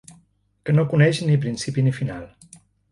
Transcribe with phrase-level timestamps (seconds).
[0.69, 2.29] Que no coneix ni principi ni final.